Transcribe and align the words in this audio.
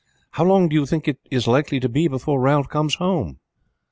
How 0.31 0.43
long 0.43 0.67
do 0.67 0.73
you 0.73 0.87
think 0.87 1.07
it 1.07 1.19
is 1.29 1.45
likely 1.45 1.79
to 1.79 1.87
be 1.87 2.07
before 2.07 2.41
Ralph 2.41 2.69
comes 2.69 2.95
home?" 2.95 3.37